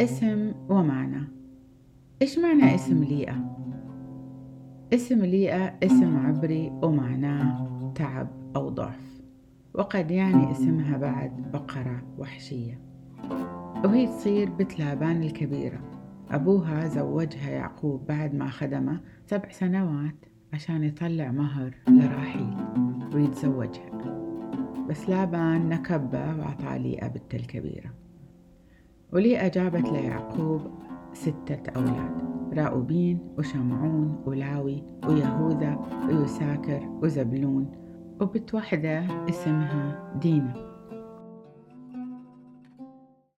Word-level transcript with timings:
اسم 0.00 0.52
ومعنى. 0.68 1.28
إيش 2.22 2.38
معنى 2.38 2.74
اسم 2.74 3.04
ليئة؟ 3.04 3.56
اسم 4.94 5.24
ليئة 5.24 5.78
اسم 5.82 6.16
عبري 6.16 6.72
ومعناه 6.82 7.92
تعب 7.94 8.28
أو 8.56 8.68
ضعف 8.68 9.20
وقد 9.74 10.10
يعني 10.10 10.52
اسمها 10.52 10.96
بعد 10.96 11.50
بقرة 11.52 12.02
وحشية. 12.18 12.80
وهي 13.84 14.06
تصير 14.06 14.50
بنت 14.50 14.78
لابان 14.78 15.22
الكبيرة. 15.22 15.80
أبوها 16.30 16.88
زوجها 16.88 17.50
يعقوب 17.50 18.06
بعد 18.06 18.34
ما 18.34 18.50
خدمه 18.50 19.00
سبع 19.26 19.50
سنوات 19.50 20.24
عشان 20.52 20.84
يطلع 20.84 21.30
مهر 21.30 21.74
لراحيل 21.88 22.56
ويتزوجها. 23.14 23.90
بس 24.88 25.08
لابان 25.08 25.68
نكبة 25.68 26.36
وعطى 26.38 26.78
ليئة 26.78 27.08
بنت 27.08 27.34
الكبيرة. 27.34 27.90
وليئة 29.12 29.48
جابت 29.48 29.88
ليعقوب 29.92 30.60
ستة 31.12 31.70
أولاد 31.76 32.30
راؤوبين 32.58 33.34
وشمعون 33.38 34.22
ولاوي 34.26 34.84
ويهوذا 35.08 35.78
ويساكر 36.08 36.88
وزبلون. 37.02 37.72
وبنت 38.20 38.54
واحدة 38.54 39.06
اسمها 39.28 40.12
دينا. 40.22 40.69